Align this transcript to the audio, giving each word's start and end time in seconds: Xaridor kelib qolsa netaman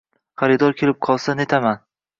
Xaridor 0.43 0.75
kelib 0.81 0.99
qolsa 1.09 1.39
netaman 1.43 1.87